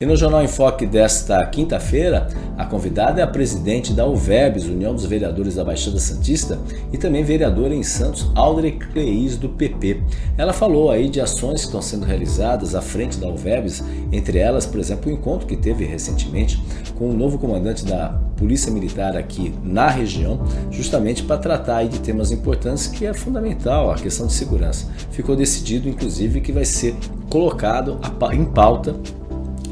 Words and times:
E 0.00 0.06
no 0.06 0.14
Jornal 0.14 0.44
em 0.44 0.46
Foque 0.46 0.86
desta 0.86 1.44
quinta-feira, 1.46 2.28
a 2.56 2.64
convidada 2.64 3.20
é 3.20 3.24
a 3.24 3.26
presidente 3.26 3.92
da 3.92 4.06
UVEBS, 4.06 4.66
União 4.66 4.94
dos 4.94 5.04
Vereadores 5.04 5.56
da 5.56 5.64
Baixada 5.64 5.98
Santista, 5.98 6.56
e 6.92 6.96
também 6.96 7.24
vereadora 7.24 7.74
em 7.74 7.82
Santos, 7.82 8.30
Audrey 8.36 8.78
Cleis, 8.78 9.36
do 9.36 9.48
PP. 9.48 10.00
Ela 10.36 10.52
falou 10.52 10.88
aí 10.88 11.08
de 11.08 11.20
ações 11.20 11.62
que 11.62 11.66
estão 11.66 11.82
sendo 11.82 12.06
realizadas 12.06 12.76
à 12.76 12.80
frente 12.80 13.18
da 13.18 13.26
UVEBS, 13.26 13.82
entre 14.12 14.38
elas, 14.38 14.64
por 14.64 14.78
exemplo, 14.78 15.10
o 15.10 15.12
encontro 15.12 15.48
que 15.48 15.56
teve 15.56 15.84
recentemente 15.84 16.62
com 16.94 17.10
o 17.10 17.12
novo 17.12 17.36
comandante 17.36 17.84
da 17.84 18.20
Polícia 18.36 18.70
Militar 18.70 19.16
aqui 19.16 19.52
na 19.64 19.88
região, 19.88 20.46
justamente 20.70 21.24
para 21.24 21.38
tratar 21.38 21.78
aí 21.78 21.88
de 21.88 21.98
temas 21.98 22.30
importantes 22.30 22.86
que 22.86 23.04
é 23.04 23.12
fundamental, 23.12 23.90
a 23.90 23.96
questão 23.96 24.28
de 24.28 24.32
segurança. 24.32 24.86
Ficou 25.10 25.34
decidido, 25.34 25.88
inclusive, 25.88 26.40
que 26.40 26.52
vai 26.52 26.64
ser 26.64 26.94
colocado 27.28 27.98
em 28.32 28.44
pauta 28.44 28.94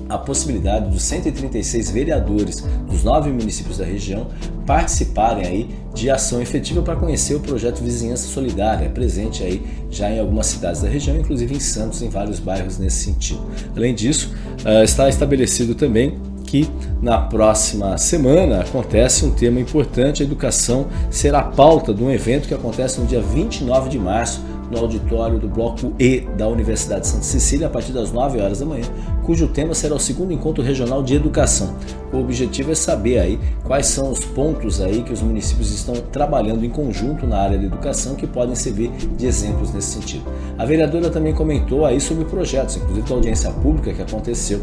a 0.09 0.19
possibilidade 0.19 0.91
dos 0.91 1.03
136 1.03 1.91
vereadores 1.91 2.65
dos 2.89 3.03
nove 3.03 3.31
municípios 3.31 3.79
da 3.79 3.85
região 3.85 4.29
participarem 4.67 5.47
aí 5.47 5.71
de 5.95 6.11
ação 6.11 6.43
efetiva 6.43 6.83
para 6.83 6.97
conhecer 6.97 7.35
o 7.35 7.41
projeto 7.41 7.83
Vizinhança 7.83 8.27
Solidária, 8.27 8.89
presente 8.91 9.43
aí 9.43 9.63
já 9.91 10.11
em 10.11 10.21
algumas 10.21 10.47
cidades 10.47 10.83
da 10.83 10.89
região, 10.89 11.17
inclusive 11.17 11.55
em 11.55 11.61
Santos, 11.61 12.03
em 12.03 12.09
vários 12.09 12.39
bairros 12.39 12.79
nesse 12.79 13.05
sentido. 13.05 13.41
Além 13.75 13.95
disso, 13.95 14.35
eh, 14.65 14.85
está 14.85 15.09
estabelecido 15.09 15.75
também 15.75 16.19
que 16.47 16.69
na 17.03 17.19
próxima 17.19 17.99
semana 17.99 18.61
acontece 18.61 19.25
um 19.25 19.31
tema 19.31 19.61
importante, 19.61 20.23
a 20.23 20.27
educação 20.27 20.87
será 21.11 21.41
a 21.41 21.45
pauta 21.45 21.93
de 21.93 22.03
um 22.03 22.11
evento 22.11 22.47
que 22.47 22.55
acontece 22.55 23.01
no 23.01 23.07
dia 23.07 23.21
29 23.21 23.89
de 23.89 23.99
março 23.99 24.41
no 24.71 24.79
auditório 24.79 25.39
do 25.39 25.49
Bloco 25.49 25.93
E 25.99 26.21
da 26.37 26.49
Universidade 26.49 27.03
de 27.03 27.07
Santa 27.09 27.25
Cecília 27.25 27.67
a 27.67 27.71
partir 27.71 27.93
das 27.93 28.13
9 28.13 28.41
horas 28.41 28.61
da 28.61 28.67
manhã, 28.67 28.85
cujo 29.25 29.49
tema 29.49 29.75
será 29.75 29.95
o 29.95 29.99
segundo 29.99 30.33
encontro 30.33 30.63
regional 30.63 31.03
de 31.03 31.15
educação. 31.15 31.75
O 32.13 32.19
objetivo 32.19 32.73
é 32.73 32.75
saber 32.75 33.19
aí 33.19 33.41
quais 33.65 33.87
são 33.87 34.11
os 34.11 34.21
pontos 34.21 34.81
aí 34.81 35.03
que 35.03 35.13
os 35.13 35.23
municípios 35.23 35.73
estão 35.73 35.95
trabalhando 36.13 36.65
em 36.65 36.71
conjunto 36.71 37.27
na 37.27 37.39
área 37.39 37.59
da 37.59 37.65
educação 37.65 38.15
que 38.15 38.27
podem 38.27 38.55
servir 38.55 38.91
de 39.17 39.27
exemplos 39.27 39.73
nesse 39.73 39.93
sentido. 39.93 40.25
A 40.57 40.65
vereadora 40.65 41.11
também 41.11 41.35
comentou 41.35 41.85
aí 41.85 42.01
sobre 42.01 42.25
projetos, 42.25 42.77
inclusive 42.77 43.09
da 43.09 43.15
audiência 43.15 43.51
pública 43.51 43.93
que 43.93 44.03
aconteceu 44.03 44.63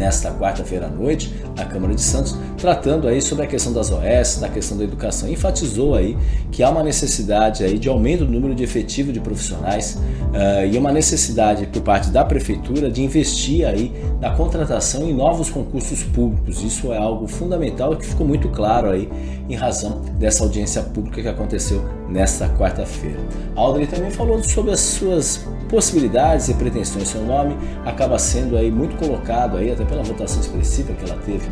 nesta 0.00 0.32
quarta-feira 0.32 0.86
à 0.86 0.88
noite, 0.88 1.32
na 1.54 1.66
Câmara 1.66 1.94
de 1.94 2.00
Santos, 2.00 2.34
tratando 2.56 3.06
aí 3.06 3.20
sobre 3.20 3.44
a 3.44 3.46
questão 3.46 3.70
das 3.70 3.90
OS, 3.90 4.38
da 4.40 4.48
questão 4.48 4.78
da 4.78 4.84
educação. 4.84 5.28
Enfatizou 5.28 5.94
aí 5.94 6.16
que 6.50 6.62
há 6.62 6.70
uma 6.70 6.82
necessidade 6.82 7.62
aí 7.62 7.78
de 7.78 7.86
aumento 7.86 8.24
do 8.24 8.32
número 8.32 8.54
de 8.54 8.64
efetivo 8.64 9.12
de 9.12 9.20
profissionais 9.20 9.96
uh, 9.96 10.66
e 10.72 10.78
uma 10.78 10.90
necessidade 10.90 11.66
por 11.66 11.82
parte 11.82 12.08
da 12.08 12.24
prefeitura 12.24 12.90
de 12.90 13.02
investir 13.02 13.66
aí 13.66 13.92
na 14.18 14.30
contratação 14.30 15.08
em 15.08 15.12
novos 15.12 15.50
concursos 15.50 16.02
públicos. 16.02 16.64
Isso 16.64 16.92
é 16.92 16.96
algo 16.96 17.26
fundamental 17.26 17.94
que 17.94 18.06
ficou 18.06 18.26
muito 18.26 18.48
claro 18.48 18.90
aí 18.90 19.06
em 19.48 19.54
razão 19.54 20.00
dessa 20.18 20.42
audiência 20.42 20.82
pública 20.82 21.20
que 21.20 21.28
aconteceu 21.28 21.99
nesta 22.10 22.48
quarta-feira. 22.48 23.20
Audrey 23.54 23.86
também 23.86 24.10
falou 24.10 24.42
sobre 24.42 24.72
as 24.72 24.80
suas 24.80 25.46
possibilidades 25.68 26.48
e 26.48 26.54
pretensões. 26.54 27.08
Seu 27.08 27.22
nome 27.22 27.56
acaba 27.86 28.18
sendo 28.18 28.56
aí 28.56 28.70
muito 28.70 28.96
colocado 28.96 29.56
aí 29.56 29.70
até 29.70 29.84
pela 29.84 30.02
votação 30.02 30.40
expressiva 30.40 30.92
que 30.92 31.08
ela 31.08 31.20
teve 31.24 31.48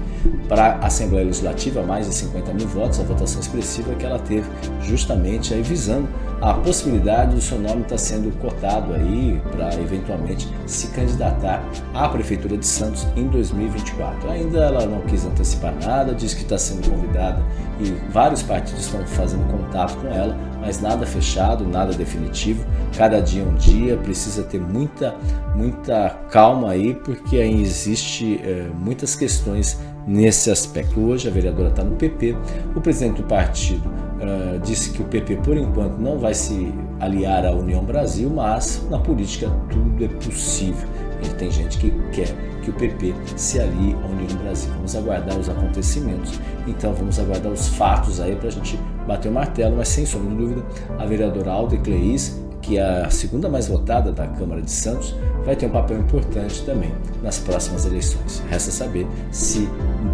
para 0.48 0.72
a 0.74 0.86
Assembleia 0.86 1.26
Legislativa, 1.26 1.82
mais 1.82 2.06
de 2.06 2.14
50 2.14 2.52
mil 2.54 2.66
votos, 2.66 2.98
a 2.98 3.04
votação 3.04 3.40
expressiva 3.40 3.94
que 3.94 4.04
ela 4.04 4.18
teve 4.18 4.48
justamente 4.82 5.54
aí 5.54 5.62
visando 5.62 6.08
a 6.40 6.54
possibilidade 6.54 7.34
do 7.34 7.40
seu 7.40 7.58
nome 7.58 7.82
estar 7.82 7.90
tá 7.90 7.98
sendo 7.98 8.30
cotado 8.38 8.94
aí 8.94 9.40
para 9.50 9.74
eventualmente 9.74 10.48
se 10.66 10.88
candidatar 10.88 11.62
à 11.92 12.08
Prefeitura 12.08 12.56
de 12.56 12.66
Santos 12.66 13.06
em 13.16 13.26
2024. 13.26 14.30
Ainda 14.30 14.58
ela 14.58 14.86
não 14.86 15.00
quis 15.02 15.24
antecipar 15.24 15.74
nada, 15.74 16.14
diz 16.14 16.34
que 16.34 16.42
está 16.42 16.56
sendo 16.56 16.88
convidada 16.88 17.42
e 17.80 17.90
vários 18.10 18.42
partidos 18.42 18.84
estão 18.84 19.04
fazendo 19.06 19.44
contato 19.50 19.96
com 19.96 20.08
ela, 20.08 20.36
mas 20.60 20.80
nada 20.80 21.06
fechado, 21.06 21.66
nada 21.66 21.92
definitivo. 21.92 22.64
Cada 22.96 23.20
dia 23.20 23.42
é 23.42 23.46
um 23.46 23.54
dia, 23.54 23.96
precisa 23.96 24.42
ter 24.42 24.60
muita, 24.60 25.14
muita 25.54 26.10
calma 26.30 26.70
aí, 26.70 26.94
porque 26.94 27.36
aí 27.36 27.60
existe 27.62 28.40
é, 28.42 28.68
muitas 28.74 29.14
questões 29.14 29.78
nesse 30.06 30.50
aspecto. 30.50 30.98
Hoje 31.00 31.28
a 31.28 31.30
vereadora 31.30 31.68
está 31.68 31.84
no 31.84 31.94
PP, 31.96 32.36
o 32.74 32.80
presidente 32.80 33.20
do 33.20 33.28
partido 33.28 33.86
uh, 33.86 34.58
disse 34.60 34.90
que 34.90 35.02
o 35.02 35.04
PP 35.04 35.36
por 35.36 35.56
enquanto 35.56 35.98
não 35.98 36.18
vai 36.18 36.34
se 36.34 36.72
aliar 36.98 37.44
à 37.44 37.52
União 37.52 37.84
Brasil, 37.84 38.30
mas 38.30 38.84
na 38.90 38.98
política 38.98 39.50
tudo 39.70 40.04
é 40.04 40.08
possível. 40.08 40.88
E 41.22 41.28
tem 41.34 41.50
gente 41.50 41.78
que 41.78 41.90
quer 42.12 42.28
que 42.62 42.70
o 42.70 42.72
PP 42.72 43.14
se 43.36 43.60
alie 43.60 43.94
à 44.02 44.06
União 44.06 44.38
Brasil. 44.42 44.70
Vamos 44.74 44.96
aguardar 44.96 45.38
os 45.38 45.48
acontecimentos, 45.48 46.40
então 46.66 46.94
vamos 46.94 47.18
aguardar 47.18 47.52
os 47.52 47.68
fatos 47.68 48.20
aí 48.20 48.34
para 48.34 48.48
a 48.48 48.52
gente 48.52 48.78
bater 49.08 49.28
o 49.28 49.32
martelo, 49.32 49.76
mas 49.76 49.88
sem 49.88 50.06
sombra 50.06 50.30
de 50.30 50.36
dúvida, 50.36 50.62
a 50.98 51.04
vereadora 51.04 51.50
Alda 51.50 51.76
Cleis 51.78 52.38
que 52.68 52.76
é 52.76 52.82
a 52.82 53.10
segunda 53.10 53.48
mais 53.48 53.66
votada 53.66 54.12
da 54.12 54.26
Câmara 54.26 54.60
de 54.60 54.70
Santos, 54.70 55.14
vai 55.42 55.56
ter 55.56 55.66
um 55.66 55.70
papel 55.70 55.98
importante 56.00 56.62
também 56.64 56.92
nas 57.22 57.38
próximas 57.38 57.86
eleições. 57.86 58.42
Resta 58.50 58.70
saber 58.70 59.06
se 59.30 59.66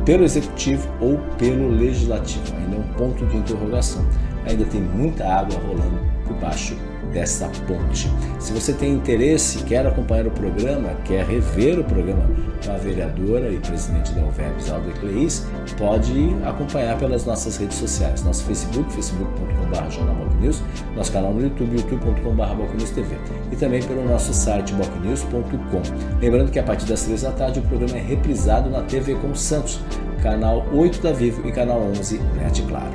pelo 0.04 0.22
executivo 0.22 0.88
ou 1.00 1.18
pelo 1.36 1.68
legislativo. 1.68 2.44
Ainda 2.56 2.76
é 2.76 2.78
um 2.78 2.92
ponto 2.94 3.26
de 3.26 3.36
interrogação. 3.36 4.06
Ainda 4.46 4.64
tem 4.64 4.80
muita 4.80 5.26
água 5.26 5.58
rolando 5.58 5.98
por 6.26 6.34
baixo 6.36 6.76
dessa 7.12 7.48
ponte. 7.66 8.10
Se 8.40 8.52
você 8.52 8.72
tem 8.72 8.92
interesse, 8.92 9.62
quer 9.64 9.86
acompanhar 9.86 10.26
o 10.26 10.30
programa, 10.30 10.90
quer 11.04 11.24
rever 11.24 11.78
o 11.78 11.84
programa 11.84 12.28
com 12.64 12.72
a 12.72 12.76
vereadora 12.76 13.50
e 13.50 13.58
presidente 13.58 14.12
da 14.12 14.22
UVEBS, 14.22 14.70
Alda 14.70 14.90
Cleis, 14.92 15.46
pode 15.78 16.34
acompanhar 16.44 16.98
pelas 16.98 17.24
nossas 17.24 17.56
redes 17.56 17.78
sociais. 17.78 18.24
Nosso 18.24 18.44
Facebook, 18.44 18.92
facebook.com.br 18.92 20.40
News, 20.40 20.62
nosso 20.96 21.12
canal 21.12 21.32
no 21.32 21.42
YouTube, 21.42 21.76
youtube.com.br 21.76 22.84
TV 22.94 23.16
e 23.52 23.56
também 23.56 23.82
pelo 23.82 24.06
nosso 24.06 24.34
site 24.34 24.74
bocnews.com. 24.74 25.82
Lembrando 26.20 26.50
que 26.50 26.58
a 26.58 26.62
partir 26.62 26.86
das 26.86 27.02
3 27.02 27.22
da 27.22 27.32
tarde 27.32 27.60
o 27.60 27.62
programa 27.62 27.96
é 27.96 28.00
reprisado 28.00 28.68
na 28.68 28.82
TV 28.82 29.14
com 29.14 29.34
Santos, 29.34 29.80
canal 30.22 30.66
8 30.72 31.00
da 31.00 31.12
Vivo 31.12 31.46
e 31.46 31.52
canal 31.52 31.80
11 31.80 32.18
Net 32.40 32.62
Claro. 32.62 32.92